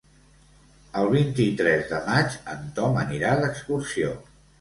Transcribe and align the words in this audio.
El 1.01 1.09
vint-i-tres 1.09 1.83
de 1.91 1.99
maig 2.07 2.37
en 2.53 2.63
Tom 2.79 2.97
anirà 3.03 3.35
d'excursió. 3.43 4.09